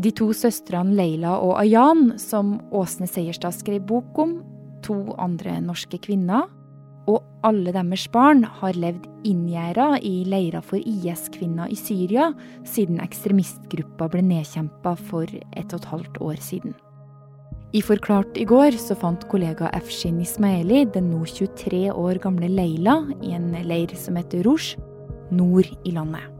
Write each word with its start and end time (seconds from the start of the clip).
De 0.00 0.12
to 0.16 0.30
søstrene 0.32 0.96
Leila 0.96 1.36
og 1.44 1.58
Ayan, 1.60 2.14
som 2.20 2.56
Åsne 2.72 3.08
Seierstad 3.10 3.54
skrev 3.56 3.84
bok 3.88 4.18
om, 4.22 4.38
to 4.82 4.96
andre 5.20 5.58
norske 5.62 6.00
kvinner, 6.02 6.48
og 7.10 7.20
alle 7.42 7.74
deres 7.74 8.06
barn 8.14 8.44
har 8.60 8.78
levd 8.78 9.08
inngjerda 9.26 9.98
i 10.06 10.22
leirer 10.28 10.62
for 10.64 10.78
IS-kvinner 10.78 11.70
i 11.72 11.78
Syria 11.78 12.30
siden 12.68 13.02
ekstremistgruppa 13.02 14.06
ble 14.12 14.22
nedkjempa 14.28 14.94
for 15.10 15.26
et 15.26 15.74
og 15.74 15.80
et 15.80 15.90
halvt 15.90 16.20
år 16.22 16.40
siden. 16.42 16.76
I 17.72 17.80
Forklart 17.80 18.36
i 18.36 18.44
går 18.44 18.76
så 18.76 18.94
fant 18.98 19.24
kollega 19.32 19.70
Efshin 19.72 20.20
Ismaili 20.20 20.84
den 20.92 21.08
nå 21.10 21.24
23 21.24 21.86
år 21.90 22.20
gamle 22.22 22.50
Leila 22.52 22.98
i 23.24 23.32
en 23.32 23.50
leir 23.64 23.96
som 23.96 24.20
heter 24.20 24.44
Rouge, 24.46 24.76
nord 25.32 25.70
i 25.88 25.96
landet. 25.96 26.31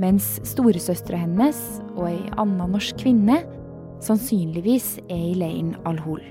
Mens 0.00 0.38
storesøstera 0.48 1.18
hennes 1.20 1.58
og 1.92 2.06
ei 2.08 2.20
anna 2.40 2.64
norsk 2.70 3.02
kvinne 3.02 3.42
sannsynligvis 4.00 4.94
er 5.10 5.24
i 5.32 5.34
leiren 5.36 5.74
Al-Hol. 5.88 6.22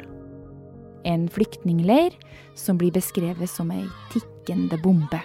En 1.05 1.27
flyktningleir 1.29 2.15
som 2.57 2.79
blir 2.81 2.95
beskrevet 2.95 3.51
som 3.51 3.69
ei 3.73 3.85
tikkende 4.13 4.79
bombe. 4.81 5.21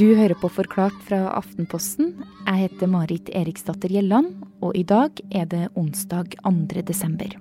Du 0.00 0.08
hører 0.18 0.34
på 0.40 0.48
Forklart 0.50 0.96
fra 1.06 1.20
Aftenposten. 1.36 2.16
Jeg 2.48 2.64
heter 2.64 2.90
Marit 2.90 3.28
Eriksdatter 3.30 3.92
Gjelland, 3.92 4.32
og 4.64 4.74
i 4.74 4.82
dag 4.82 5.20
er 5.30 5.46
det 5.52 5.68
onsdag 5.78 6.34
2. 6.42 6.82
desember. 6.88 7.36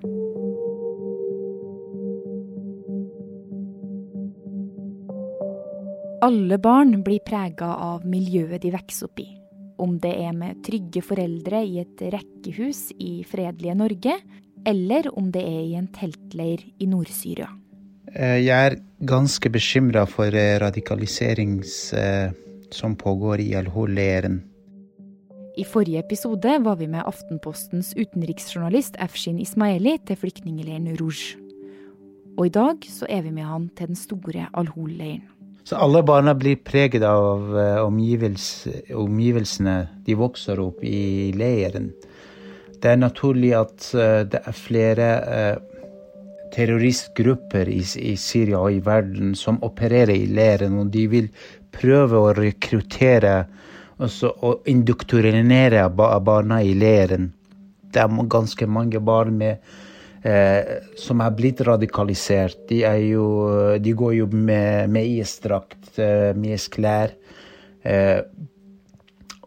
Alle 6.24 6.58
barn 6.58 7.02
blir 7.04 7.20
prega 7.28 7.74
av 7.76 8.05
miljøet 8.08 8.62
de 8.64 8.72
vokser 8.72 9.10
opp 9.10 9.20
i. 9.20 9.28
Om 9.82 9.98
det 10.00 10.14
er 10.24 10.32
med 10.38 10.62
trygge 10.64 11.02
foreldre 11.04 11.60
i 11.68 11.82
et 11.82 12.04
rekkehus 12.14 12.88
i 12.96 13.20
fredelige 13.27 13.76
Norge, 13.76 14.16
eller 14.66 15.10
om 15.12 15.27
det 15.34 15.43
er 15.43 15.62
i 15.66 15.76
en 15.76 15.90
teltleir 15.91 16.63
i 16.80 16.88
Nord-Syria. 16.88 17.49
Eh, 18.16 18.40
jeg 18.46 18.55
er 18.55 18.77
ganske 19.04 19.52
bekymra 19.52 20.05
for 20.08 20.32
eh, 20.32 20.55
radikalisering 20.63 21.60
eh, 21.99 22.32
som 22.71 22.96
pågår 22.96 23.43
i 23.43 23.52
Al-Hol-leiren. 23.60 24.40
I 25.60 25.68
forrige 25.68 25.99
episode 25.99 26.58
var 26.63 26.80
vi 26.80 26.88
med 26.91 27.04
Aftenpostens 27.04 27.93
utenriksjournalist 27.96 28.98
Afshin 29.04 29.40
Ismaili 29.40 29.98
til 30.08 30.20
flyktningleiren 30.24 30.96
Rouge. 30.99 31.36
Og 32.36 32.48
i 32.48 32.55
dag 32.55 32.84
så 32.91 33.08
er 33.12 33.24
vi 33.24 33.32
med 33.36 33.48
han 33.48 33.70
til 33.76 33.91
den 33.91 33.99
store 33.99 34.49
Al-Hol-leiren. 34.55 35.35
Så 35.66 35.80
alle 35.82 36.04
barna 36.05 36.35
blir 36.38 36.60
preget 36.62 37.04
av 37.10 37.55
omgivels, 37.82 38.68
omgivelsene 38.94 39.80
de 40.05 40.18
vokser 40.20 40.60
opp 40.62 40.84
i 40.85 41.32
leiren. 41.34 41.90
Det 42.77 42.91
er 42.91 42.99
naturlig 43.02 43.55
at 43.58 43.88
det 44.30 44.43
er 44.46 44.60
flere 44.60 45.08
terroristgrupper 46.55 47.70
i, 47.70 47.82
i, 47.82 48.16
Syria 48.18 48.62
og 48.62 48.76
i 48.76 48.84
verden 48.84 49.34
som 49.38 49.58
opererer 49.66 50.13
i 50.16 50.27
leiren, 50.32 50.77
og 50.80 50.91
de 50.93 51.05
vil 51.12 51.32
prøve 51.76 52.20
å 52.20 52.34
rekruttere 52.36 53.38
og 53.98 54.68
indoktrinere 54.70 55.88
barna 55.96 56.62
i 56.63 56.76
leiren. 56.77 57.32
Det 57.91 58.04
er 58.04 58.30
ganske 58.32 58.68
mange 58.68 58.99
barn 58.99 59.38
med, 59.40 59.60
eh, 60.26 60.81
som 60.98 61.21
er 61.21 61.35
blitt 61.37 61.62
radikalisert. 61.65 62.65
De, 62.70 62.81
jo, 63.05 63.27
de 63.81 63.93
går 63.98 64.18
jo 64.22 64.28
med, 64.31 64.90
med 64.91 65.13
IS-drakt, 65.19 65.94
eh, 66.00 66.31
med 66.38 66.56
IS-klær. 66.57 67.16
Eh, 67.85 68.22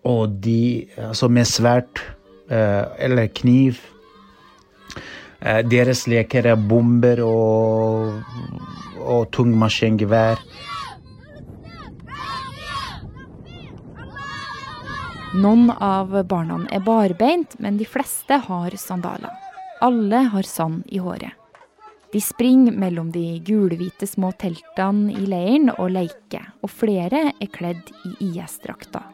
og 0.08 0.38
de 0.40 0.86
Altså 1.08 1.28
med 1.28 1.48
sverd 1.50 2.00
eh, 2.50 2.84
eller 3.04 3.26
kniv. 3.34 3.80
Eh, 5.40 5.62
deres 5.66 6.06
leker 6.10 6.46
er 6.52 6.56
bomber 6.70 7.22
og, 7.27 8.22
og 9.02 9.28
tungmaskingevær. 9.34 10.40
Noen 15.38 15.68
av 15.70 16.14
barna 16.27 16.62
er 16.72 16.80
barbeint, 16.83 17.58
men 17.61 17.77
de 17.78 17.84
fleste 17.86 18.40
har 18.48 18.74
sandaler. 18.80 19.48
Alle 19.80 20.16
har 20.16 20.42
sand 20.42 20.83
i 20.86 20.98
håret. 20.98 21.33
De 22.12 22.20
springer 22.20 22.72
mellom 22.72 23.12
de 23.12 23.39
gulhvite 23.44 24.06
små 24.06 24.33
teltene 24.33 25.12
i 25.12 25.27
leiren 25.28 25.68
og 25.77 25.92
leker, 25.92 26.48
og 26.64 26.72
flere 26.72 27.28
er 27.30 27.50
kledd 27.52 27.92
i 28.08 28.30
IS-drakter. 28.30 29.05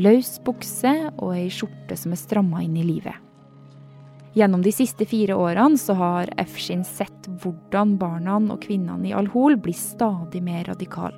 Løs 0.00 0.38
bukse 0.44 0.92
og 1.12 1.36
ei 1.36 1.46
skjorte 1.52 1.96
som 1.96 2.16
er 2.16 2.20
stramma 2.20 2.64
inn 2.64 2.74
i 2.80 2.86
livet. 2.88 3.14
Gjennom 4.36 4.64
de 4.64 4.72
siste 4.74 5.06
fire 5.08 5.36
årene 5.38 5.78
så 5.80 5.94
har 5.96 6.32
Efshin 6.40 6.82
sett 6.84 7.28
hvordan 7.40 7.94
barna 8.00 8.40
og 8.40 8.58
kvinnene 8.64 9.12
i 9.12 9.14
Al-Hol 9.16 9.56
blir 9.60 9.76
stadig 9.76 10.42
mer 10.44 10.66
radikale. 10.72 11.16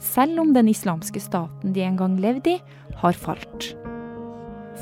Selv 0.00 0.40
om 0.44 0.52
den 0.52 0.68
islamske 0.68 1.20
staten 1.20 1.72
de 1.72 1.82
en 1.84 1.96
gang 1.96 2.20
levde 2.20 2.58
i, 2.58 2.60
har 3.00 3.16
falt. 3.16 3.72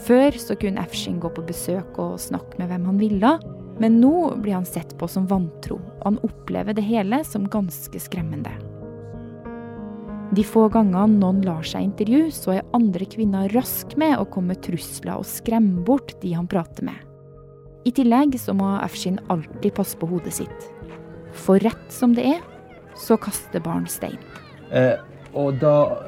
Før 0.06 0.36
så 0.38 0.56
kunne 0.58 0.82
Efshin 0.84 1.18
gå 1.20 1.30
på 1.34 1.44
besøk 1.48 1.98
og 2.00 2.20
snakke 2.22 2.60
med 2.60 2.70
hvem 2.70 2.86
han 2.88 3.00
ville, 3.00 3.32
men 3.78 4.00
nå 4.02 4.14
blir 4.42 4.56
han 4.58 4.66
sett 4.66 4.94
på 4.98 5.08
som 5.10 5.28
vantro, 5.30 5.78
og 6.00 6.04
han 6.04 6.20
opplever 6.26 6.76
det 6.76 6.86
hele 6.86 7.22
som 7.26 7.48
ganske 7.50 8.00
skremmende. 8.02 8.52
De 10.36 10.44
få 10.44 10.66
gangene 10.68 11.16
noen 11.22 11.40
lar 11.46 11.64
seg 11.64 11.86
intervjue, 11.86 12.32
så 12.34 12.58
er 12.58 12.72
andre 12.76 13.06
kvinner 13.08 13.52
raske 13.54 13.96
med 14.00 14.18
å 14.18 14.26
komme 14.28 14.52
med 14.52 14.62
trusler 14.66 15.16
og 15.16 15.28
skremme 15.28 15.84
bort 15.86 16.12
de 16.20 16.34
han 16.36 16.50
prater 16.50 16.84
med. 16.90 16.98
I 17.88 17.94
tillegg 17.96 18.36
så 18.40 18.52
må 18.56 18.74
Afshin 18.82 19.16
alltid 19.32 19.72
passe 19.78 19.96
på 19.96 20.08
hodet 20.10 20.34
sitt. 20.42 20.66
For 21.32 21.62
rett 21.64 21.86
som 21.94 22.12
det 22.16 22.26
er, 22.34 22.42
så 22.98 23.16
kaster 23.20 23.62
barn 23.64 23.86
stein. 23.88 24.18
Eh, 24.74 24.98
og 25.32 25.56
da 25.62 26.02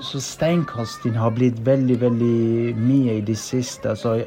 Så 0.00 0.20
steinkasting 0.20 1.14
har 1.16 1.32
blitt 1.36 1.58
veldig, 1.64 1.96
veldig 2.00 2.76
mye 2.76 3.18
i 3.18 3.24
det 3.24 3.36
siste. 3.40 3.94
Altså, 3.94 4.18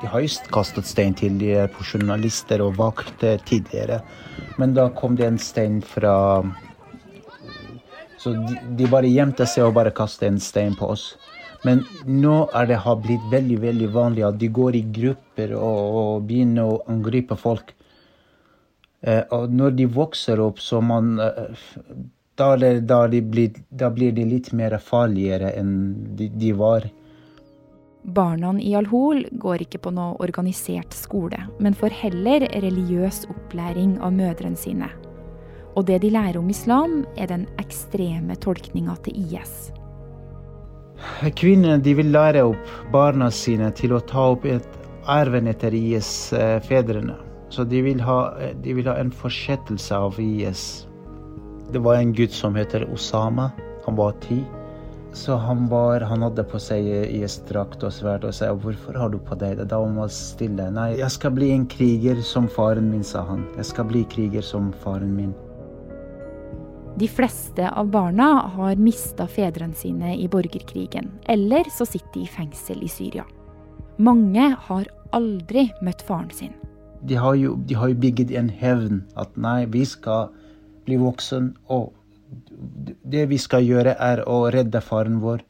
de 0.00 0.10
har 0.12 0.22
jo 0.22 0.50
kastet 0.52 0.86
stein 0.86 1.14
de 1.14 1.54
på 1.74 1.84
journalister 1.84 2.62
og 2.62 2.76
vakter 2.78 3.40
tidligere. 3.48 4.00
Men 4.58 4.74
da 4.74 4.88
kom 4.90 5.16
det 5.16 5.26
en 5.26 5.38
stein 5.38 5.80
fra 5.82 6.44
Så 8.18 8.32
de, 8.34 8.58
de 8.76 8.86
bare 8.90 9.06
gjemte 9.06 9.46
seg 9.46 9.68
og 9.68 9.76
bare 9.76 9.94
kastet 9.94 10.26
en 10.28 10.40
stein 10.42 10.74
på 10.74 10.90
oss. 10.90 11.12
Men 11.64 11.84
nå 12.06 12.48
er 12.54 12.66
det 12.66 12.80
har 12.82 12.98
blitt 13.02 13.24
veldig 13.30 13.58
veldig 13.62 13.88
vanlig 13.94 14.24
at 14.26 14.38
de 14.38 14.48
går 14.50 14.76
i 14.78 14.84
grupper 14.94 15.54
og, 15.54 15.98
og 16.00 16.26
begynner 16.26 16.66
å 16.66 16.80
angripe 16.90 17.38
folk. 17.38 17.72
Eh, 19.06 19.22
og 19.34 19.54
når 19.54 19.76
de 19.78 19.86
vokser 19.86 20.42
opp, 20.42 20.58
så 20.62 20.80
man 20.82 21.18
eh, 21.22 21.66
da, 22.38 22.54
da, 22.56 23.00
de 23.10 23.22
blir, 23.22 23.58
da, 23.70 23.90
blir 23.90 24.14
de 24.14 24.24
litt 24.28 24.52
mer 24.54 24.78
farligere 24.78 25.52
enn 25.58 25.72
de, 26.16 26.30
de 26.30 26.52
var. 26.56 26.86
Barna 28.08 28.54
i 28.62 28.72
Al-Hol 28.78 29.24
går 29.42 29.66
ikke 29.66 29.82
på 29.84 29.92
noe 29.92 30.16
organisert 30.24 30.94
skole, 30.96 31.40
men 31.60 31.76
får 31.76 31.96
heller 32.04 32.46
religiøs 32.62 33.26
opplæring 33.28 33.98
av 34.00 34.14
mødrene 34.16 34.56
sine. 34.56 34.88
Og 35.76 35.86
det 35.90 36.00
de 36.02 36.12
lærer 36.14 36.38
om 36.40 36.48
islam, 36.50 37.02
er 37.18 37.28
den 37.30 37.44
ekstreme 37.60 38.38
tolkninga 38.40 38.96
til 39.04 39.18
IS. 39.26 39.68
Kvinnene 41.38 41.78
de 41.82 41.94
vil 41.94 42.10
lære 42.14 42.42
opp 42.48 42.72
barna 42.94 43.28
sine 43.34 43.70
til 43.78 43.94
å 43.94 44.02
ta 44.02 44.30
opp 44.32 44.46
et 44.48 44.66
arven 45.08 45.46
etter 45.50 45.74
IS-fedrene. 45.74 47.14
Så 47.50 47.64
de 47.64 47.80
vil, 47.84 48.00
ha, 48.04 48.18
de 48.62 48.74
vil, 48.76 48.88
ha, 48.90 48.98
en 49.00 49.12
fortsettelse 49.14 49.94
av 49.94 50.18
IS. 50.20 50.87
Det 51.72 51.78
var 51.78 51.94
en 51.94 52.12
gutt 52.12 52.32
som 52.32 52.54
heter 52.56 52.88
Osama. 52.92 53.50
Han 53.84 53.96
var 53.96 54.12
ti. 54.12 54.44
Så 55.12 55.34
han, 55.34 55.68
var, 55.68 56.00
han 56.00 56.22
hadde 56.22 56.44
på 56.44 56.60
seg 56.60 56.86
IS-drakt 56.86 57.82
og 57.84 57.92
sverd 57.92 58.24
og 58.24 58.34
sa 58.34 58.52
'Hvorfor 58.52 58.96
har 58.96 59.08
du 59.08 59.18
på 59.18 59.34
deg 59.34 59.56
det?' 59.58 59.68
Da 59.68 59.80
var 59.80 59.88
han 59.88 60.08
stille. 60.08 60.70
'Nei, 60.70 60.98
jeg 60.98 61.10
skal 61.10 61.30
bli 61.30 61.50
en 61.52 61.66
kriger 61.66 62.22
som 62.22 62.48
faren 62.48 62.90
min', 62.90 63.04
sa 63.04 63.24
han. 63.24 63.44
'Jeg 63.56 63.64
skal 63.64 63.84
bli 63.84 64.04
kriger 64.04 64.42
som 64.42 64.72
faren 64.72 65.16
min'. 65.16 65.34
De 66.98 67.08
fleste 67.08 67.68
av 67.68 67.90
barna 67.90 68.48
har 68.56 68.76
mista 68.76 69.26
fedrene 69.26 69.74
sine 69.74 70.16
i 70.16 70.28
borgerkrigen, 70.28 71.10
eller 71.28 71.64
så 71.70 71.84
sitter 71.86 72.08
de 72.14 72.20
i 72.20 72.26
fengsel 72.26 72.82
i 72.82 72.88
Syria. 72.88 73.24
Mange 73.98 74.56
har 74.56 74.86
aldri 75.12 75.70
møtt 75.82 76.02
faren 76.02 76.30
sin. 76.30 76.52
De 77.04 77.14
har 77.14 77.34
jo, 77.34 77.56
de 77.66 77.74
har 77.74 77.88
jo 77.88 77.94
bygget 77.94 78.30
en 78.30 78.48
hevn 78.48 79.04
at 79.16 79.36
nei, 79.36 79.64
vi 79.66 79.84
skal 79.84 80.28
bli 80.88 80.98
voksen, 81.00 81.52
og 81.68 81.92
det 83.08 83.28
vi 83.30 83.38
skal 83.40 83.64
gjøre, 83.64 83.94
er 83.94 84.24
å 84.28 84.40
redde 84.52 84.80
faren 84.84 85.20
vår 85.22 85.44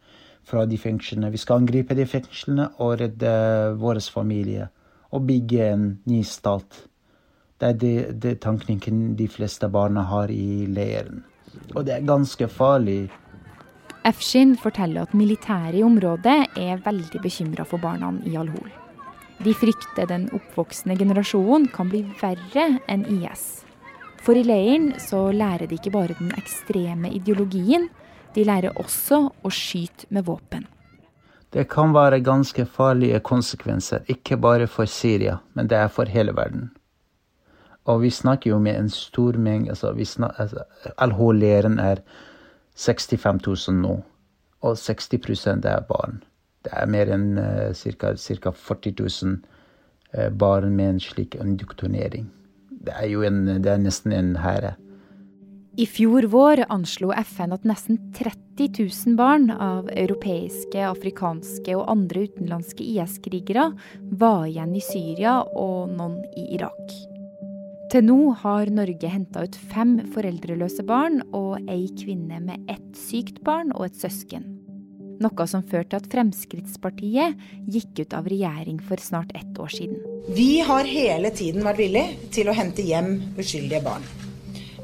fra 0.48 0.64
de 0.66 0.78
fengslene. 0.80 1.30
Vi 1.30 1.40
skal 1.40 1.62
angripe 1.62 1.96
de 1.98 2.06
fengslene 2.08 2.70
og 2.82 2.98
redde 3.02 3.32
vår 3.80 4.00
familie. 4.12 4.68
Og 5.12 5.24
bygge 5.28 5.70
en 5.72 5.86
ny 6.08 6.22
stat. 6.26 6.84
Det 7.58 7.68
er 7.68 7.78
det, 7.80 7.94
det 8.22 8.34
tanken 8.44 9.16
de 9.18 9.26
fleste 9.28 9.68
barna 9.72 10.04
har 10.06 10.30
i 10.30 10.66
leiren. 10.70 11.24
Og 11.74 11.86
det 11.88 11.96
er 11.96 12.06
ganske 12.06 12.48
farlig. 12.52 13.08
Efshin 14.06 14.54
forteller 14.56 15.08
at 15.08 15.14
militæret 15.16 15.80
i 15.80 15.82
området 15.84 16.36
er 16.56 16.84
veldig 16.84 17.22
bekymra 17.24 17.66
for 17.66 17.82
barna 17.82 18.12
i 18.28 18.36
Al-Hol. 18.38 18.70
De 19.42 19.54
frykter 19.54 20.06
den 20.10 20.28
oppvoksende 20.34 20.96
generasjonen 20.98 21.68
kan 21.74 21.90
bli 21.90 22.04
verre 22.20 22.68
enn 22.90 23.04
IS. 23.18 23.67
For 24.22 24.36
i 24.36 24.42
leiren 24.44 24.92
så 25.00 25.28
lærer 25.32 25.68
de 25.68 25.78
ikke 25.78 25.94
bare 25.94 26.16
den 26.18 26.32
ekstreme 26.36 27.10
ideologien, 27.14 27.88
de 28.34 28.44
lærer 28.44 28.76
også 28.76 29.28
å 29.42 29.52
skyte 29.52 30.08
med 30.14 30.26
våpen. 30.28 30.66
Det 31.52 31.64
kan 31.72 31.94
være 31.94 32.20
ganske 32.20 32.66
farlige 32.68 33.20
konsekvenser, 33.24 34.04
ikke 34.08 34.36
bare 34.36 34.66
for 34.68 34.84
Syria, 34.84 35.38
men 35.54 35.68
det 35.70 35.78
er 35.78 35.88
for 35.88 36.04
hele 36.04 36.34
verden. 36.36 36.68
Og 37.88 38.02
vi 38.02 38.10
snakker 38.12 38.50
jo 38.50 38.58
med 38.60 38.76
en 38.76 38.90
stor 38.92 39.38
mengde 39.40 39.70
altså, 39.72 39.94
altså, 40.36 40.64
Al-Hol-leiren 40.98 41.78
er 41.78 42.02
65 42.76 43.40
000 43.46 43.78
nå, 43.80 43.94
og 44.60 44.76
60% 44.76 45.64
er 45.64 45.86
barn. 45.88 46.22
Det 46.64 46.72
er 46.76 46.90
mer 46.90 47.08
enn 47.14 47.38
uh, 47.38 47.72
ca. 47.72 48.52
40 48.52 48.92
000 49.00 49.38
uh, 50.14 50.28
barn 50.28 50.76
med 50.76 50.88
en 50.90 51.00
slik 51.00 51.34
indoktrinering. 51.40 52.28
Det 52.84 52.94
er 52.94 53.08
jo 53.10 53.24
en, 53.26 53.44
det 53.62 53.72
er 53.72 53.80
nesten 53.82 54.14
en 54.14 54.36
hære. 54.38 54.76
I 55.78 55.84
fjor 55.86 56.26
vår 56.32 56.64
anslo 56.74 57.12
FN 57.14 57.52
at 57.54 57.66
nesten 57.68 58.00
30 58.16 58.80
000 58.80 59.14
barn 59.18 59.46
av 59.52 59.86
europeiske, 59.94 60.80
afrikanske 60.82 61.76
og 61.78 61.86
andre 61.92 62.24
utenlandske 62.26 62.82
IS-krigere 62.82 63.68
var 64.18 64.48
igjen 64.48 64.74
i 64.74 64.82
Syria 64.82 65.36
og 65.54 65.92
noen 65.94 66.18
i 66.34 66.48
Irak. 66.58 66.82
Til 67.94 68.04
nå 68.04 68.18
har 68.42 68.74
Norge 68.74 69.08
henta 69.08 69.46
ut 69.46 69.54
fem 69.70 70.00
foreldreløse 70.12 70.82
barn 70.88 71.22
og 71.30 71.62
ei 71.70 71.86
kvinne 72.02 72.42
med 72.42 72.66
ett 72.74 72.90
sykt 72.98 73.38
barn 73.46 73.70
og 73.70 73.86
et 73.86 74.02
søsken. 74.02 74.57
Noe 75.18 75.46
som 75.50 75.64
førte 75.66 75.96
til 75.96 75.98
at 75.98 76.08
Fremskrittspartiet 76.12 77.40
gikk 77.66 78.04
ut 78.04 78.14
av 78.14 78.28
regjering 78.30 78.78
for 78.86 79.02
snart 79.02 79.32
ett 79.34 79.58
år 79.58 79.72
siden. 79.74 79.98
Vi 80.30 80.60
har 80.62 80.86
hele 80.86 81.32
tiden 81.34 81.66
vært 81.66 81.80
villig 81.82 82.06
til 82.34 82.50
å 82.50 82.54
hente 82.54 82.84
hjem 82.86 83.16
uskyldige 83.38 83.82
barn. 83.82 84.06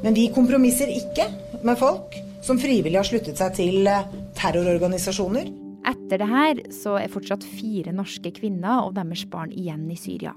Men 0.03 0.17
vi 0.17 0.27
kompromisser 0.35 0.91
ikke 0.91 1.29
med 1.65 1.79
folk 1.81 2.19
som 2.45 2.59
frivillig 2.61 2.99
har 2.99 3.09
sluttet 3.09 3.39
seg 3.41 3.55
til 3.57 3.87
eh, 3.89 4.09
terrororganisasjoner. 4.37 5.53
Etter 5.85 6.21
det 6.21 6.29
her 6.29 6.61
så 6.75 6.99
er 6.99 7.13
fortsatt 7.13 7.45
fire 7.45 7.93
norske 7.95 8.35
kvinner 8.37 8.89
og 8.89 8.97
deres 8.99 9.25
barn 9.31 9.53
igjen 9.55 9.87
i 9.93 9.99
Syria. 10.01 10.35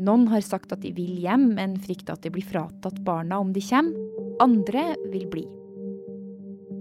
Noen 0.00 0.28
har 0.30 0.44
sagt 0.44 0.72
at 0.72 0.80
de 0.84 0.94
vil 0.96 1.18
hjem, 1.20 1.50
men 1.58 1.76
frykter 1.82 2.16
at 2.16 2.24
de 2.24 2.32
blir 2.32 2.46
fratatt 2.46 3.02
barna 3.04 3.40
om 3.42 3.50
de 3.52 3.64
kommer. 3.64 4.06
Andre 4.40 4.94
vil 5.12 5.26
bli. 5.28 5.42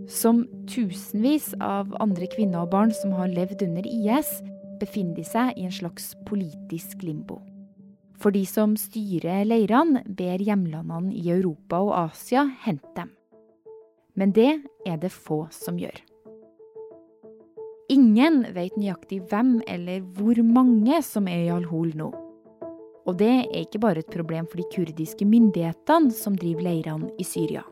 Som 0.09 0.47
tusenvis 0.65 1.51
av 1.61 1.91
andre 2.01 2.25
kvinner 2.33 2.63
og 2.63 2.71
barn 2.73 2.93
som 2.97 3.13
har 3.13 3.29
levd 3.29 3.61
under 3.67 3.85
IS, 3.85 4.39
befinner 4.81 5.19
de 5.19 5.25
seg 5.27 5.53
i 5.53 5.67
en 5.67 5.75
slags 5.75 6.15
politisk 6.25 7.03
limbo. 7.05 7.37
For 8.19 8.33
de 8.35 8.41
som 8.49 8.73
styrer 8.79 9.45
leirene, 9.45 10.01
ber 10.05 10.41
hjemlandene 10.41 11.13
i 11.13 11.29
Europa 11.29 11.79
og 11.85 11.93
Asia 12.09 12.47
hente 12.65 12.89
dem. 12.97 13.13
Men 14.17 14.33
det 14.35 14.51
er 14.87 14.97
det 14.99 15.13
få 15.13 15.45
som 15.53 15.77
gjør. 15.79 16.01
Ingen 17.89 18.43
vet 18.53 18.75
nøyaktig 18.77 19.21
hvem 19.29 19.59
eller 19.69 20.01
hvor 20.17 20.41
mange 20.45 20.99
som 21.05 21.29
er 21.29 21.45
i 21.45 21.53
Al-Hol 21.53 21.93
nå. 21.97 22.09
Og 23.07 23.17
det 23.17 23.31
er 23.45 23.63
ikke 23.63 23.81
bare 23.81 24.03
et 24.03 24.13
problem 24.13 24.49
for 24.49 24.61
de 24.61 24.67
kurdiske 24.73 25.25
myndighetene 25.25 26.13
som 26.13 26.35
driver 26.37 26.67
leirene 26.67 27.13
i 27.17 27.25
Syria. 27.25 27.63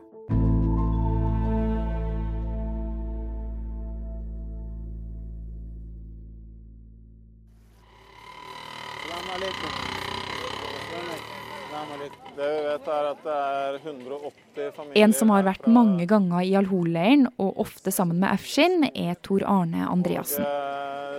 En 14.94 15.12
som 15.12 15.30
har 15.30 15.44
vært 15.46 15.66
mange 15.70 16.06
ganger 16.08 16.44
i 16.46 16.54
Al-Hol-leiren, 16.58 17.26
og 17.38 17.60
ofte 17.64 17.92
sammen 17.94 18.20
med 18.22 18.32
Afshin, 18.32 18.86
er 18.88 19.18
Tor 19.22 19.44
Arne 19.46 19.84
Andreassen. 19.88 20.46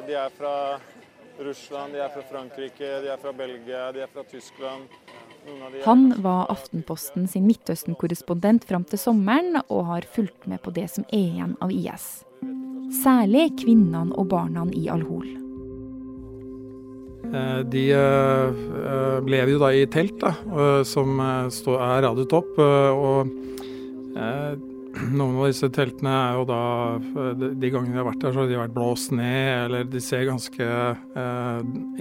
De 0.07 0.15
er 0.17 0.33
fra 0.35 0.53
Russland, 1.39 1.93
de 1.93 2.01
er 2.03 2.11
fra 2.13 2.23
Frankrike, 2.31 2.89
de 3.03 3.11
er 3.13 3.21
fra 3.21 3.33
Belgia, 3.35 3.91
de 3.95 4.03
er 4.03 4.11
fra 4.11 4.25
Tyskland. 4.27 4.89
Han 5.85 6.09
var 6.21 6.49
Aftenposten 6.51 7.27
sin 7.27 7.47
Midtøsten-korrespondent 7.47 8.65
fram 8.67 8.83
til 8.89 8.99
sommeren, 8.99 9.61
og 9.67 9.85
har 9.93 10.07
fulgt 10.15 10.49
med 10.49 10.61
på 10.65 10.73
det 10.75 10.89
som 10.91 11.07
er 11.09 11.21
igjen 11.21 11.55
av 11.63 11.71
IS. 11.73 12.09
Særlig 13.03 13.51
kvinnene 13.61 14.17
og 14.17 14.31
barna 14.33 14.65
i 14.73 14.89
Al-Hol. 14.91 15.48
Eh, 17.29 17.59
de 17.67 17.83
uh, 17.93 19.19
lever 19.27 19.53
jo 19.53 19.61
da 19.61 19.69
i 19.75 19.85
telt, 19.91 20.17
da, 20.21 20.33
som 20.87 21.19
er 21.21 22.03
radet 22.05 22.33
opp. 22.33 22.57
Og 22.59 23.29
noen 25.19 25.37
av 25.37 25.45
disse 25.47 25.69
teltene 25.71 26.11
er 26.11 26.37
jo 26.39 26.45
da 26.49 26.61
De 27.37 27.69
gangene 27.71 27.93
de 27.93 28.01
har 28.01 28.07
vært 28.09 28.23
der, 28.23 28.33
så 28.33 28.41
har 28.41 28.49
de 28.49 28.57
vært 28.59 28.75
blåst 28.75 29.13
ned, 29.15 29.49
eller 29.67 29.87
de 29.87 30.01
ser 30.03 30.27
ganske 30.29 30.69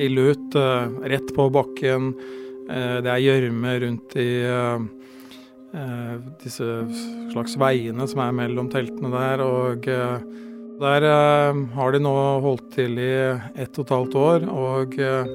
ille 0.06 0.29
ut. 0.32 0.59
Rett 1.12 1.35
på 1.37 1.49
bakken. 1.55 2.12
Det 2.69 3.12
er 3.12 3.23
gjørme 3.25 3.76
rundt 3.85 4.17
i 4.21 4.31
disse 6.43 6.67
slags 7.32 7.55
veiene 7.61 8.09
som 8.09 8.25
er 8.25 8.37
mellom 8.41 8.73
teltene 8.73 9.12
der. 9.12 9.44
og 9.44 9.88
der 10.78 11.02
uh, 11.02 11.58
har 11.75 11.92
de 11.92 12.00
nå 12.02 12.14
holdt 12.44 12.70
til 12.76 12.98
i 13.02 13.10
ett 13.58 13.78
og 13.78 13.84
et 13.84 13.94
halvt 13.94 14.19
år, 14.20 14.46
og 14.52 14.94
uh, 14.98 15.32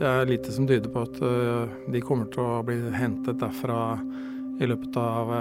det 0.00 0.10
er 0.10 0.28
lite 0.28 0.52
som 0.52 0.68
tyder 0.68 0.90
på 0.92 1.04
at 1.06 1.20
uh, 1.24 1.70
de 1.92 2.02
kommer 2.04 2.28
til 2.32 2.44
å 2.44 2.60
bli 2.66 2.76
hentet 2.94 3.40
derfra 3.40 3.96
i 4.62 4.68
løpet 4.70 4.94
av 5.02 5.32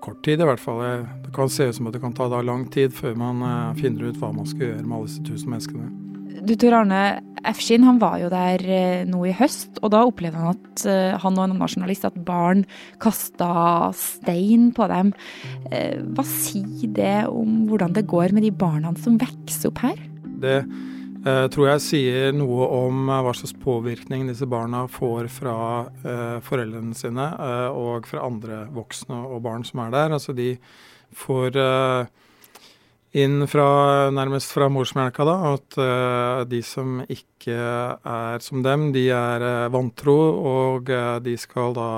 kort 0.00 0.22
tid, 0.24 0.40
i 0.40 0.46
hvert 0.48 0.62
fall. 0.62 0.78
Det 1.26 1.34
kan 1.36 1.50
se 1.52 1.66
ut 1.68 1.76
som 1.76 1.90
at 1.90 1.98
det 1.98 2.00
kan 2.00 2.14
ta 2.16 2.24
lang 2.40 2.64
tid 2.72 2.94
før 2.96 3.18
man 3.20 3.44
finner 3.76 4.08
ut 4.08 4.16
hva 4.16 4.32
man 4.32 4.48
skal 4.48 4.70
gjøre 4.70 4.86
med 4.86 4.96
alle 4.96 5.10
disse 5.10 5.26
tusen 5.28 5.52
menneskene. 5.52 6.11
Du 6.42 6.56
Tor 6.58 6.74
Arne, 6.74 7.22
Efshin 7.46 7.84
han 7.86 8.00
var 8.02 8.16
jo 8.18 8.28
der 8.32 8.62
eh, 8.66 9.02
nå 9.06 9.20
i 9.30 9.34
høst, 9.34 9.76
og 9.78 9.92
da 9.94 10.00
opplevde 10.08 10.40
han 10.40 10.56
at 10.56 10.84
eh, 10.90 11.14
han 11.22 11.36
og 11.36 11.44
en 11.44 11.52
annen 11.54 11.68
journalist 11.68 12.06
at 12.08 12.16
barn 12.26 12.64
kasta 13.02 13.90
stein 13.94 14.72
på 14.74 14.88
dem. 14.90 15.12
Eh, 15.70 16.00
hva 16.02 16.24
sier 16.26 16.90
det 16.96 17.28
om 17.30 17.68
hvordan 17.70 17.94
det 17.94 18.08
går 18.10 18.34
med 18.34 18.42
de 18.46 18.50
barna 18.50 18.90
som 19.04 19.20
vokser 19.22 19.70
opp 19.70 19.84
her? 19.84 20.02
Det 20.42 20.64
tror 21.22 21.68
jeg 21.68 21.82
sier 21.84 22.32
noe 22.34 22.64
om 22.74 23.04
hva 23.06 23.30
slags 23.38 23.52
påvirkning 23.62 24.24
disse 24.26 24.42
barna 24.50 24.80
får 24.90 25.28
fra 25.30 25.52
foreldrene 26.42 26.98
sine 26.98 27.28
og 27.70 28.08
fra 28.10 28.24
andre 28.26 28.64
voksne 28.74 29.20
og 29.28 29.44
barn 29.44 29.62
som 29.62 29.84
er 29.84 29.92
der. 29.94 30.16
Altså 30.18 30.34
de 30.34 30.56
får 31.14 31.60
inn 33.12 33.44
fra, 33.48 34.10
nærmest 34.14 34.52
fra 34.54 34.68
morsmelka, 34.72 35.24
da, 35.28 35.36
at 35.52 35.76
uh, 35.80 36.42
de 36.48 36.62
som 36.64 37.02
ikke 37.04 37.56
er 37.56 38.44
som 38.44 38.62
dem, 38.64 38.88
de 38.94 39.06
er 39.12 39.44
uh, 39.44 39.72
vantro, 39.72 40.16
og 40.52 40.92
uh, 40.92 41.18
de 41.22 41.36
skal 41.40 41.76
da 41.76 41.90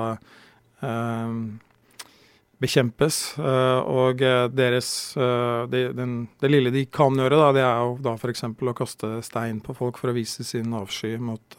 bekjempes. 2.61 3.15
og 3.39 4.19
deres 4.53 4.89
de, 5.15 5.79
den, 5.97 6.11
Det 6.37 6.51
lille 6.51 6.69
de 6.69 6.83
kan 6.85 7.15
gjøre, 7.17 7.39
da, 7.39 7.47
det 7.55 7.63
er 7.63 7.79
jo 7.81 7.95
da 8.05 8.13
f.eks. 8.19 8.43
å 8.45 8.75
kaste 8.77 9.09
stein 9.25 9.63
på 9.65 9.73
folk 9.73 9.97
for 9.97 10.11
å 10.11 10.15
vise 10.15 10.45
sin 10.45 10.75
avsky 10.77 11.15
mot 11.17 11.57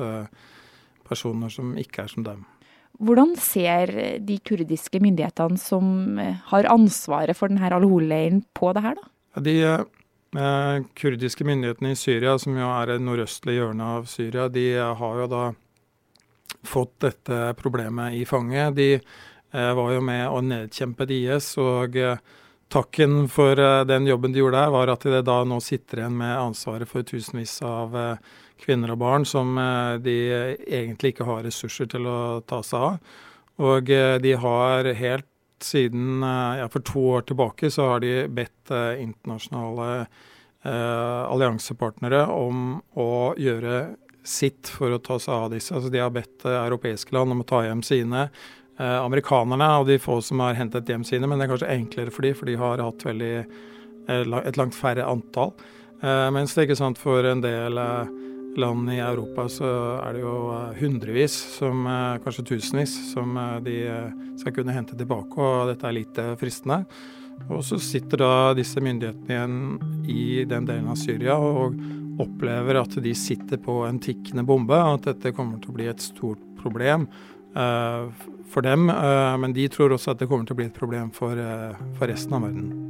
personer 1.08 1.50
som 1.50 1.75
ikke 1.80 2.04
er 2.04 2.12
som 2.12 2.28
dem. 2.28 2.44
Hvordan 3.02 3.34
ser 3.40 3.92
de 4.22 4.38
kurdiske 4.46 5.00
myndighetene 5.02 5.58
som 5.58 6.20
har 6.52 6.70
ansvaret 6.70 7.34
for 7.34 7.50
denne 7.50 7.66
alkoholleiren 7.66 8.44
på 8.54 8.70
det 8.76 8.84
her, 8.86 9.00
da? 9.00 9.10
De 9.37 9.57
eh, 9.66 10.78
kurdiske 10.97 11.45
myndighetene 11.45 11.93
i 11.93 11.99
Syria, 11.99 12.38
som 12.40 12.57
jo 12.57 12.71
er 12.71 12.93
det 12.93 13.02
nordøstlige 13.05 13.61
hjørnet 13.61 13.99
av 13.99 14.11
Syria, 14.11 14.49
de 14.49 14.66
har 14.76 15.23
jo 15.23 15.28
da 15.31 15.45
fått 16.66 16.97
dette 17.05 17.52
problemet 17.59 18.16
i 18.16 18.25
fanget. 18.28 18.75
De 18.78 18.90
eh, 18.97 19.73
var 19.76 19.93
jo 19.93 20.02
med 20.05 20.25
å 20.31 20.43
nedkjempe 20.45 21.09
IS, 21.12 21.52
og 21.62 21.97
eh, 22.00 22.19
takken 22.69 23.28
for 23.28 23.59
eh, 23.59 23.85
den 23.85 24.07
jobben 24.07 24.33
de 24.33 24.43
gjorde 24.43 24.59
der, 24.61 24.75
var 24.75 24.93
at 24.93 25.07
de 25.07 25.23
da 25.23 25.38
nå 25.45 25.61
sitter 25.62 26.02
igjen 26.02 26.19
med 26.19 26.35
ansvaret 26.38 26.90
for 26.90 27.07
tusenvis 27.07 27.59
av 27.66 27.97
eh, 27.97 28.35
kvinner 28.62 28.95
og 28.95 29.00
barn 29.02 29.26
som 29.28 29.57
eh, 29.61 29.95
de 30.02 30.16
egentlig 30.66 31.14
ikke 31.14 31.28
har 31.28 31.45
ressurser 31.47 31.90
til 31.93 32.09
å 32.11 32.19
ta 32.47 32.62
seg 32.66 32.90
av. 32.90 33.16
Og 33.57 33.88
de 34.21 34.33
har 34.37 34.85
helt 34.99 35.25
siden 35.62 36.22
eh, 36.22 36.58
ja, 36.60 36.68
for 36.68 36.84
to 36.84 37.02
år 37.16 37.26
tilbake 37.28 37.70
så 37.70 37.90
har 37.92 38.00
de 38.04 38.26
bedt 38.28 38.70
eh, 38.70 39.02
internasjonale 39.02 39.90
eh, 40.00 41.22
alliansepartnere 41.30 42.26
om 42.32 42.80
å 42.98 43.34
gjøre 43.38 43.96
sitt 44.26 44.68
for 44.72 44.92
å 44.92 45.00
ta 45.02 45.18
seg 45.22 45.34
av 45.34 45.54
disse. 45.54 45.75
Altså, 45.75 45.90
de 45.92 46.02
har 46.02 46.12
bedt 46.14 46.44
eh, 46.44 46.58
europeiske 46.66 47.14
land 47.16 47.34
om 47.34 47.44
å 47.44 47.48
ta 47.48 47.62
hjem 47.66 47.82
sine. 47.86 48.28
Eh, 48.76 48.98
amerikanerne 48.98 49.70
og 49.80 49.88
de 49.90 50.00
få 50.02 50.18
som 50.25 50.42
har 50.44 50.58
hentet 50.58 50.88
hjem 50.90 51.06
sine, 51.06 51.28
men 51.28 51.38
det 51.38 51.46
er 51.46 51.54
kanskje 51.54 51.72
enklere 51.78 52.14
for 52.14 52.26
de, 52.26 52.34
for 52.36 52.50
de 52.50 52.60
har 52.60 52.84
hatt 52.84 53.08
veldig 53.08 53.32
et 54.06 54.54
langt 54.54 54.76
færre 54.78 55.02
antall. 55.02 55.50
Mens 55.98 56.52
det 56.54 56.60
er 56.60 56.66
ikke 56.68 56.76
sant 56.78 56.98
for 57.00 57.26
en 57.26 57.40
del 57.42 57.80
land 58.60 58.90
i 58.92 58.98
Europa 58.98 59.48
så 59.52 59.68
er 60.00 60.16
det 60.16 60.22
jo 60.25 60.36
hundrevis, 60.80 61.36
som, 61.58 61.84
kanskje 62.25 62.44
tusenvis, 62.52 62.94
som 63.12 63.36
de 63.64 63.76
skal 64.40 64.54
kunne 64.56 64.75
hente 64.76 64.96
tilbake, 64.98 65.36
og 65.36 65.70
dette 65.72 65.88
er 65.88 65.96
lite 65.96 66.26
fristende. 66.40 66.84
Og 67.52 67.60
så 67.68 67.76
sitter 67.82 68.22
da 68.22 68.32
disse 68.56 68.80
myndighetene 68.80 69.28
igjen 69.28 70.06
i 70.08 70.44
den 70.48 70.64
delen 70.68 70.88
av 70.88 70.96
Syria 70.96 71.36
og 71.36 71.76
opplever 72.22 72.80
at 72.80 72.96
de 73.04 73.12
sitter 73.12 73.60
på 73.60 73.82
en 73.84 74.00
tikkende 74.00 74.46
bombe, 74.48 74.76
og 74.76 75.02
at 75.02 75.10
dette 75.12 75.34
kommer 75.36 75.60
til 75.60 75.75
å 75.75 75.76
bli 75.76 75.90
et 75.92 76.00
stort 76.00 76.40
problem 76.62 77.04
for 77.52 78.64
dem. 78.64 78.88
Men 78.88 79.56
de 79.56 79.68
tror 79.72 79.92
også 79.96 80.14
at 80.14 80.25
det 80.25 80.30
kommer 80.32 80.48
til 80.48 80.56
å 80.56 80.62
bli 80.62 80.70
et 80.70 80.80
problem 80.80 81.12
for 81.12 81.36
resten 82.08 82.40
av 82.40 82.48
verden. 82.48 82.86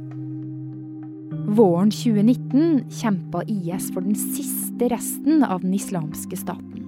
Våren 1.47 1.91
2019 1.91 2.89
kjempa 2.91 3.39
IS 3.47 3.85
for 3.95 4.03
den 4.03 4.15
siste 4.19 4.89
resten 4.91 5.45
av 5.47 5.61
den 5.63 5.73
islamske 5.77 6.35
staten. 6.35 6.83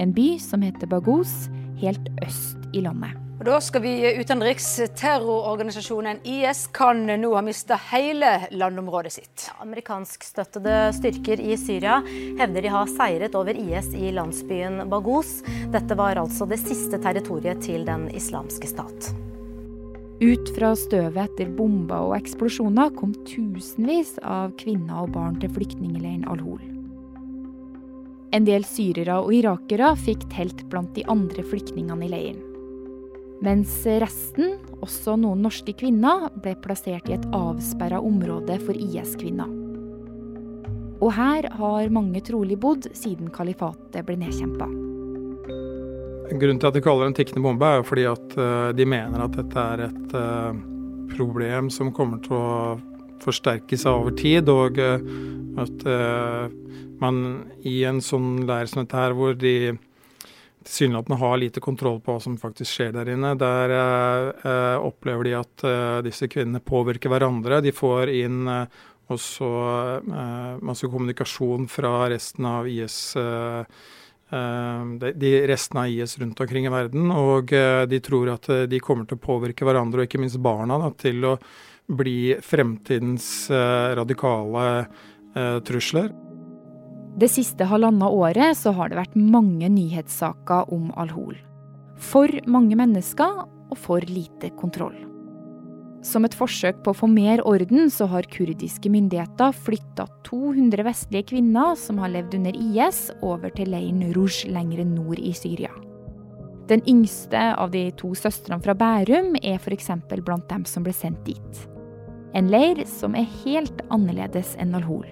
En 0.00 0.14
by 0.16 0.38
som 0.40 0.64
heter 0.64 0.88
Baghouz, 0.88 1.50
helt 1.82 2.08
øst 2.24 2.56
i 2.72 2.80
landet. 2.80 3.12
Og 3.40 3.44
Da 3.44 3.58
skal 3.60 3.84
vi 3.84 3.92
utenriks. 4.16 4.80
Terrororganisasjonen 4.96 6.24
IS 6.24 6.66
kan 6.72 7.04
nå 7.20 7.34
ha 7.36 7.44
mista 7.44 7.76
hele 7.90 8.48
landområdet 8.52 9.12
sitt. 9.12 9.48
Amerikanskstøttede 9.60 10.94
styrker 10.96 11.40
i 11.40 11.56
Syria 11.60 12.00
hevder 12.40 12.64
de 12.64 12.72
har 12.72 12.88
seiret 12.88 13.36
over 13.36 13.52
IS 13.52 13.92
i 13.92 14.14
landsbyen 14.16 14.86
Baghouz. 14.88 15.42
Dette 15.72 15.96
var 15.96 16.16
altså 16.16 16.48
det 16.48 16.64
siste 16.64 17.00
territoriet 17.04 17.60
til 17.68 17.84
Den 17.84 18.08
islamske 18.16 18.68
stat. 18.68 19.12
Ut 20.20 20.50
fra 20.52 20.74
støvet 20.76 21.16
etter 21.16 21.48
bomber 21.56 22.10
og 22.10 22.18
eksplosjoner 22.18 22.90
kom 22.92 23.14
tusenvis 23.24 24.18
av 24.20 24.50
kvinner 24.60 25.06
og 25.06 25.14
barn 25.14 25.38
til 25.40 25.48
flyktningleiren 25.54 26.26
Al-Hol. 26.28 26.60
En 28.36 28.44
del 28.44 28.66
syrere 28.68 29.16
og 29.22 29.32
irakere 29.32 29.94
fikk 29.96 30.26
telt 30.34 30.60
blant 30.68 30.92
de 30.98 31.06
andre 31.08 31.40
flyktningene 31.40 32.04
i 32.04 32.10
leiren. 32.12 32.42
Mens 33.40 33.72
resten, 34.04 34.58
også 34.84 35.16
noen 35.16 35.40
norske 35.40 35.72
kvinner, 35.80 36.28
ble 36.44 36.52
plassert 36.60 37.08
i 37.08 37.16
et 37.16 37.24
avsperra 37.32 38.02
område 38.04 38.60
for 38.60 38.76
IS-kvinner. 38.76 39.48
Og 41.00 41.16
her 41.16 41.48
har 41.56 41.96
mange 41.96 42.20
trolig 42.28 42.60
bodd 42.60 42.92
siden 42.92 43.32
kalifatet 43.32 44.04
ble 44.04 44.20
nedkjempa. 44.20 44.68
Grunnen 46.30 46.60
til 46.62 46.70
at 46.70 46.76
de 46.76 46.82
kaller 46.84 47.06
det 47.06 47.10
en 47.10 47.18
tikkende 47.18 47.42
bombe, 47.44 47.66
er 47.66 47.80
jo 47.80 47.88
fordi 47.88 48.06
at 48.10 48.38
uh, 48.38 48.70
de 48.76 48.86
mener 48.86 49.24
at 49.24 49.34
dette 49.34 49.66
er 49.74 49.84
et 49.88 50.14
uh, 50.14 50.54
problem 51.16 51.70
som 51.74 51.90
kommer 51.94 52.22
til 52.24 52.36
å 52.38 52.78
forsterke 53.20 53.76
seg 53.76 53.92
over 53.92 54.14
tid, 54.16 54.48
og 54.48 54.78
uh, 54.78 54.96
at 55.60 55.82
man 57.00 57.16
i 57.66 57.80
en 57.88 57.98
sånn 58.04 58.44
leir 58.48 58.68
som 58.70 58.84
dette 58.84 58.96
her, 58.96 59.16
hvor 59.16 59.34
de 59.36 59.74
tilsynelatende 60.64 61.18
har 61.18 61.36
lite 61.36 61.60
kontroll 61.60 62.00
på 62.00 62.14
hva 62.14 62.22
som 62.22 62.36
faktisk 62.38 62.70
skjer 62.74 62.92
der 62.94 63.12
inne. 63.14 63.32
Der 63.40 63.72
eh, 63.72 64.76
opplever 64.76 65.26
de 65.26 65.36
at 65.38 65.64
eh, 65.64 66.00
disse 66.06 66.28
kvinnene 66.30 66.60
påvirker 66.60 67.12
hverandre. 67.12 67.62
De 67.64 67.72
får 67.72 68.12
inn 68.12 68.48
eh, 68.48 68.82
også 69.10 69.48
eh, 70.00 70.60
masse 70.66 70.90
kommunikasjon 70.90 71.66
fra 71.70 71.94
resten 72.12 72.48
av 72.50 72.68
IS. 72.68 73.00
Eh, 73.16 73.24
eh, 73.64 73.88
de 74.30 75.30
resten 75.50 75.80
av 75.82 75.88
IS 75.90 76.18
rundt 76.20 76.40
omkring 76.40 76.68
i 76.68 76.72
verden, 76.72 77.10
og 77.10 77.50
de 77.90 78.00
tror 78.04 78.30
at 78.36 78.46
de 78.70 78.78
kommer 78.82 79.08
til 79.08 79.18
å 79.18 79.24
påvirke 79.24 79.66
hverandre, 79.66 80.04
og 80.04 80.06
ikke 80.06 80.20
minst 80.22 80.38
barna, 80.42 80.78
da, 80.78 80.90
til 80.94 81.24
å 81.26 81.34
bli 81.90 82.36
fremtidens 82.46 83.50
radikale 83.98 84.86
trusler. 85.66 86.12
Det 87.18 87.26
siste 87.28 87.66
halvannet 87.66 88.14
året 88.14 88.54
så 88.56 88.70
har 88.78 88.90
det 88.90 89.00
vært 89.00 89.18
mange 89.18 89.66
nyhetssaker 89.74 90.70
om 90.70 90.92
Al-Hol. 90.94 91.34
For 91.98 92.30
mange 92.46 92.78
mennesker 92.78 93.42
og 93.44 93.78
for 93.78 94.06
lite 94.06 94.52
kontroll. 94.58 94.94
Som 96.00 96.24
et 96.24 96.32
forsøk 96.32 96.78
på 96.80 96.94
å 96.94 96.96
få 96.96 97.08
mer 97.12 97.42
orden, 97.44 97.90
så 97.92 98.06
har 98.08 98.28
kurdiske 98.32 98.88
myndigheter 98.92 99.52
flytta 99.52 100.06
200 100.24 100.86
vestlige 100.86 101.28
kvinner 101.34 101.74
som 101.76 102.00
har 102.00 102.12
levd 102.14 102.38
under 102.38 102.56
IS, 102.56 103.10
over 103.20 103.52
til 103.52 103.68
leiren 103.74 104.06
Rouge 104.16 104.48
lengre 104.48 104.86
nord 104.88 105.20
i 105.20 105.34
Syria. 105.36 105.72
Den 106.70 106.80
yngste 106.88 107.40
av 107.58 107.72
de 107.74 107.88
to 107.98 108.14
søstrene 108.16 108.62
fra 108.64 108.76
Bærum 108.78 109.34
er 109.42 109.58
f.eks. 109.58 109.90
blant 110.24 110.48
dem 110.48 110.64
som 110.64 110.86
ble 110.86 110.94
sendt 110.96 111.20
dit. 111.26 111.64
En 112.32 112.48
leir 112.48 112.80
som 112.86 113.16
er 113.18 113.28
helt 113.42 113.82
annerledes 113.90 114.54
enn 114.62 114.76
Al-Hol. 114.78 115.08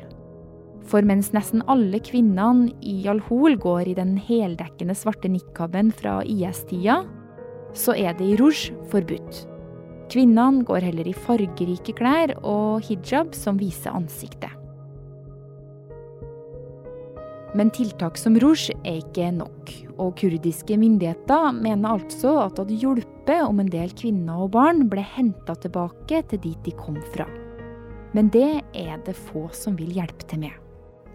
For 0.88 1.04
mens 1.04 1.35
nesten 1.35 1.61
alle 1.68 2.00
kvinnene 2.00 2.71
i 2.80 3.02
Al-Hol 3.11 3.59
går 3.61 3.90
i 3.90 3.99
den 3.99 4.16
heldekkende 4.16 4.97
svarte 4.97 5.28
nikaben 5.28 5.92
fra 5.92 6.23
IS-tida, 6.25 7.02
så 7.76 7.92
er 7.92 8.16
det 8.16 8.25
i 8.25 8.40
Rouge 8.40 8.73
forbudt. 8.88 9.45
Kvinnene 10.08 10.64
går 10.64 10.86
heller 10.88 11.08
i 11.08 11.16
fargerike 11.16 11.92
klær 11.98 12.32
og 12.40 12.80
hijab 12.86 13.34
som 13.36 13.58
viser 13.60 13.92
ansiktet. 13.92 14.54
Men 17.56 17.70
tiltak 17.72 18.18
som 18.20 18.36
Rouge 18.40 18.74
er 18.84 19.00
ikke 19.00 19.30
nok, 19.32 19.72
og 19.98 20.14
kurdiske 20.20 20.76
myndigheter 20.80 21.52
mener 21.56 21.96
altså 21.96 22.34
at 22.44 22.54
det 22.54 22.64
hadde 22.64 22.80
hjulpet 22.82 23.40
om 23.42 23.60
en 23.62 23.70
del 23.72 23.92
kvinner 23.96 24.44
og 24.44 24.52
barn 24.56 24.84
ble 24.92 25.02
henta 25.16 25.56
tilbake 25.58 26.22
til 26.30 26.42
dit 26.44 26.60
de 26.64 26.74
kom 26.76 27.00
fra. 27.14 27.26
Men 28.16 28.30
det 28.32 28.62
er 28.76 29.00
det 29.04 29.16
få 29.16 29.48
som 29.56 29.76
vil 29.80 29.92
hjelpe 29.96 30.28
til 30.28 30.44
med. 30.44 30.54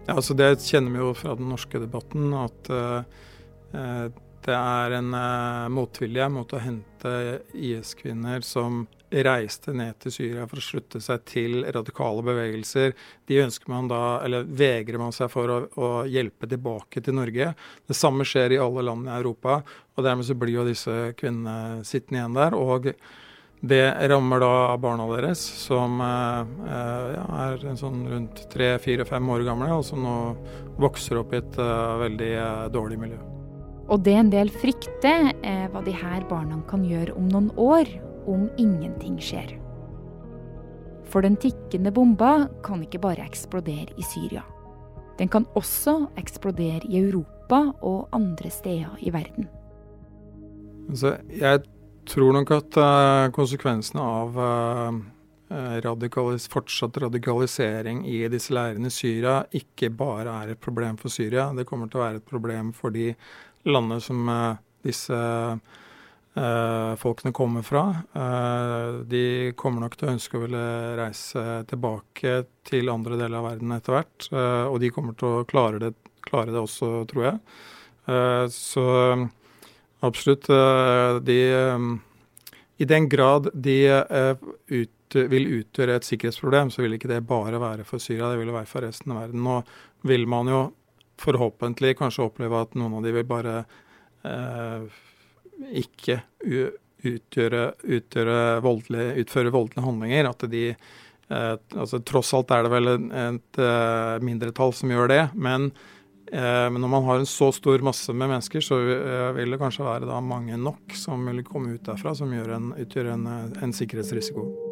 Ja, 0.04 0.18
altså 0.18 0.34
Det 0.36 0.58
kjenner 0.60 0.92
vi 0.92 1.00
jo 1.00 1.14
fra 1.16 1.34
den 1.38 1.48
norske 1.48 1.80
debatten, 1.80 2.28
at 2.36 2.70
uh, 2.70 4.10
det 4.44 4.54
er 4.56 4.98
en 4.98 5.14
uh, 5.16 5.70
motvilje 5.72 6.28
mot 6.32 6.52
å 6.52 6.60
hente 6.60 7.14
IS-kvinner 7.54 8.44
som 8.44 8.84
reiste 9.14 9.72
ned 9.76 9.98
til 10.02 10.12
Syria 10.12 10.44
for 10.50 10.58
å 10.58 10.64
slutte 10.64 11.00
seg 11.02 11.24
til 11.28 11.60
radikale 11.74 12.24
bevegelser. 12.26 12.94
De 13.30 13.40
ønsker 13.44 13.70
man 13.70 13.88
da, 13.90 14.20
eller 14.26 14.48
vegrer 14.48 14.98
man 15.00 15.14
seg 15.14 15.30
for 15.32 15.52
å, 15.52 15.58
å 15.78 15.90
hjelpe 16.10 16.48
tilbake 16.50 17.02
til 17.04 17.16
Norge. 17.20 17.52
Det 17.86 17.96
samme 17.96 18.26
skjer 18.26 18.56
i 18.56 18.62
alle 18.62 18.84
land 18.86 19.06
i 19.08 19.14
Europa, 19.14 19.60
og 19.94 20.06
dermed 20.06 20.26
så 20.26 20.36
blir 20.38 20.58
jo 20.58 20.66
disse 20.66 21.12
kvinnene 21.18 21.84
sittende 21.86 22.22
igjen 22.22 22.40
der. 22.40 22.58
og 22.58 22.90
det 23.64 24.08
rammer 24.10 24.42
da 24.42 24.76
barna 24.76 25.06
deres, 25.08 25.40
som 25.40 25.96
eh, 26.04 26.74
ja, 27.14 27.22
er 27.46 27.62
sånn 27.80 28.02
rundt 28.10 28.42
tre-fire-fem 28.52 29.30
år 29.32 29.46
gamle, 29.46 29.70
og 29.78 29.86
som 29.88 30.04
nå 30.04 30.18
vokser 30.82 31.22
opp 31.22 31.32
i 31.32 31.40
et 31.40 31.56
uh, 31.62 31.96
veldig 32.02 32.34
uh, 32.34 32.66
dårlig 32.74 33.00
miljø. 33.06 33.22
Og 33.88 34.00
det 34.04 34.14
en 34.16 34.30
del 34.32 34.48
frykter, 34.52 35.32
er 35.44 35.68
hva 35.72 35.82
de 35.84 35.92
her 35.92 36.24
barna 36.30 36.60
kan 36.70 36.84
gjøre 36.88 37.16
om 37.18 37.28
noen 37.28 37.50
år, 37.60 37.90
om 38.30 38.48
ingenting 38.56 39.18
skjer. 39.20 39.58
For 41.10 41.24
den 41.24 41.36
tikkende 41.36 41.92
bomba 41.94 42.48
kan 42.64 42.82
ikke 42.82 43.02
bare 43.02 43.26
eksplodere 43.26 43.92
i 44.00 44.06
Syria. 44.08 44.42
Den 45.18 45.28
kan 45.30 45.46
også 45.54 46.08
eksplodere 46.18 46.82
i 46.88 46.98
Europa 46.98 47.60
og 47.82 48.08
andre 48.16 48.50
steder 48.50 48.96
i 49.04 49.12
verden. 49.14 49.46
Jeg 51.30 51.60
tror 52.08 52.32
nok 52.32 52.50
at 52.50 52.76
uh, 52.76 53.32
konsekvensene 53.32 54.02
av 54.02 54.36
uh, 54.36 54.98
radikalis 55.48 56.48
fortsatt 56.48 56.96
radikalisering 57.02 58.06
i 58.08 58.22
disse 58.32 58.54
leirene 58.54 58.88
i 58.88 58.94
Syria 58.94 59.42
ikke 59.54 59.90
bare 59.92 60.32
er 60.42 60.52
et 60.54 60.60
problem 60.60 60.96
for 61.00 61.12
Syria. 61.12 61.50
Det 61.54 61.66
kommer 61.68 61.90
til 61.90 62.00
å 62.00 62.04
være 62.06 62.22
et 62.22 62.26
problem 62.26 62.72
for 62.76 62.94
de 62.94 63.10
landene 63.68 64.00
som 64.02 64.28
uh, 64.28 64.56
disse 64.84 65.20
folkene 66.34 67.30
kommer 67.30 67.62
fra. 67.62 67.82
de 69.06 69.52
kommer 69.54 69.84
nok 69.84 69.92
til 69.94 70.08
å 70.08 70.14
ønske 70.16 70.34
å 70.34 70.40
ville 70.42 70.62
reise 70.98 71.44
tilbake 71.70 72.32
til 72.66 72.90
andre 72.90 73.14
deler 73.20 73.38
av 73.38 73.46
verden 73.52 73.70
etter 73.76 73.94
hvert. 73.94 74.26
og 74.66 74.80
de 74.82 74.90
kommer 74.90 75.14
til 75.14 75.28
å 75.28 75.44
klare 75.46 75.78
det, 75.78 75.92
klare 76.26 76.50
det 76.50 76.58
også, 76.58 76.88
tror 77.06 77.28
jeg. 77.28 77.38
så 78.50 78.88
Absolutt. 80.04 80.48
Eh, 80.48 81.16
de, 81.20 81.54
um, 81.54 82.00
I 82.76 82.84
den 82.84 83.08
grad 83.08 83.48
de 83.54 83.86
eh, 83.86 84.36
ut, 85.04 85.16
vil 85.30 85.48
utgjøre 85.60 85.98
et 85.98 86.06
sikkerhetsproblem, 86.06 86.72
så 86.72 86.84
vil 86.84 86.96
ikke 86.96 87.10
det 87.10 87.22
bare 87.28 87.60
være 87.62 87.86
for 87.88 88.02
Syria, 88.02 88.30
det 88.32 88.40
vil 88.42 88.54
være 88.54 88.70
for 88.70 88.86
resten 88.86 89.14
av 89.14 89.22
verden. 89.22 89.44
Nå 89.44 89.60
vil 90.08 90.26
man 90.30 90.50
jo 90.50 90.60
forhåpentlig 91.20 91.94
kanskje 92.00 92.26
oppleve 92.26 92.64
at 92.64 92.74
noen 92.78 92.98
av 92.98 93.06
de 93.06 93.14
vil 93.14 93.26
bare 93.28 93.56
eh, 94.26 94.86
ikke 95.84 96.20
utgjøre, 96.42 97.64
utgjøre 97.86 98.38
voldelige, 98.64 99.16
utføre 99.22 99.54
voldelige 99.54 99.86
handlinger. 99.86 100.30
At 100.32 100.46
de 100.50 100.64
eh, 100.72 101.54
altså 101.54 102.02
Tross 102.02 102.34
alt 102.34 102.54
er 102.54 102.66
det 102.66 102.74
vel 102.74 102.94
et, 102.96 103.60
et 103.62 104.24
mindretall 104.26 104.74
som 104.74 104.90
gjør 104.90 105.12
det. 105.14 105.24
men 105.34 105.70
Eh, 106.32 106.70
når 106.70 106.88
man 106.88 107.04
har 107.04 107.16
en 107.16 107.26
så 107.26 107.52
stor 107.52 107.78
masse 107.78 108.12
med 108.12 108.28
mennesker, 108.28 108.60
så 108.60 108.80
eh, 108.80 109.32
vil 109.36 109.54
det 109.54 109.60
kanskje 109.60 109.86
være 109.86 110.08
da 110.08 110.20
mange 110.24 110.56
nok 110.58 110.96
som 110.96 111.26
vil 111.28 111.44
komme 111.46 111.76
ut 111.76 111.84
derfra, 111.86 112.14
som 112.16 112.32
en, 112.32 112.72
utgjør 112.80 113.12
en, 113.14 113.26
en 113.62 113.76
sikkerhetsrisiko. 113.76 114.63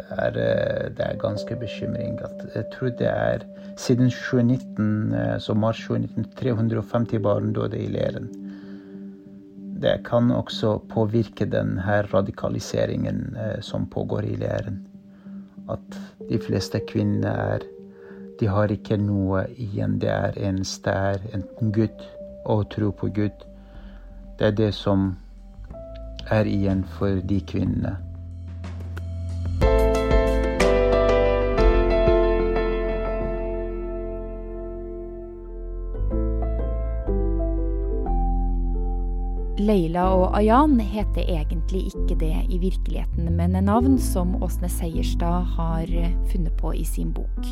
Det 0.00 0.18
er, 0.18 0.36
eh, 0.40 0.90
det 0.96 1.06
er 1.06 1.16
ganske 1.18 1.56
bekymring. 1.56 2.18
jeg 2.54 2.64
tror 2.72 2.88
det 2.88 3.06
er 3.06 3.38
siden 3.76 4.10
2019, 4.10 5.12
eh, 5.14 5.38
så 5.38 5.54
mars 5.54 5.78
2019 5.86 6.24
350 6.36 7.18
barn 7.18 7.52
døde 7.52 7.78
i 7.78 7.88
leiren. 7.88 8.28
Det 9.82 10.04
kan 10.04 10.30
også 10.30 10.78
påvirke 10.88 11.44
denne 11.44 12.02
radikaliseringen 12.14 13.36
som 13.60 13.86
pågår 13.86 14.20
i 14.20 14.36
leiren. 14.36 14.86
At 15.68 16.00
de 16.28 16.38
fleste 16.38 16.80
kvinner 16.88 17.28
er 17.28 17.58
De 18.40 18.46
har 18.46 18.72
ikke 18.72 18.96
noe 18.96 19.44
igjen. 19.56 19.98
Det 20.00 20.08
er 20.08 20.32
eneste 20.48 20.90
er 20.90 21.18
enten 21.34 21.72
Gud 21.72 22.06
og 22.46 22.70
tro 22.70 22.90
på 22.90 23.06
Gud. 23.06 23.44
Det 24.38 24.46
er 24.46 24.50
det 24.50 24.74
som 24.74 25.16
er 26.30 26.48
igjen 26.48 26.84
for 26.84 27.20
de 27.20 27.40
kvinnene. 27.40 28.09
Leila 39.60 40.06
og 40.16 40.36
Ayan 40.38 40.78
heter 40.80 41.26
egentlig 41.28 41.90
ikke 41.90 42.16
det 42.20 42.32
i 42.48 42.58
virkeligheten, 42.62 43.28
men 43.36 43.56
er 43.58 43.64
navn 43.66 43.98
som 44.00 44.32
Åsne 44.42 44.70
Seierstad 44.72 45.52
har 45.56 45.90
funnet 46.30 46.56
på 46.60 46.72
i 46.78 46.84
sin 46.88 47.12
bok. 47.12 47.50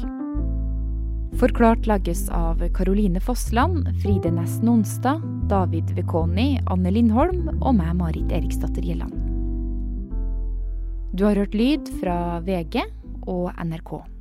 Forklart 1.38 1.87
lages 1.87 2.25
av 2.35 2.65
Caroline 2.75 3.21
Fossland, 3.21 3.87
Fride 4.03 4.33
Næss 4.35 4.59
Nonstad, 4.65 5.23
David 5.53 5.93
Vekoni, 5.95 6.57
Anne 6.67 6.91
Lindholm 6.91 7.50
og 7.61 7.77
meg, 7.79 7.93
Marit 8.00 8.33
Eriksdatter 8.33 8.83
Gjelland. 8.83 9.15
Du 11.12 11.27
har 11.29 11.38
hørt 11.38 11.55
lyd 11.55 11.93
fra 12.00 12.41
VG 12.45 12.83
og 13.29 13.53
NRK. 13.61 14.18